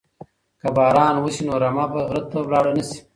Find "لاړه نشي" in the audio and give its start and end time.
2.51-2.99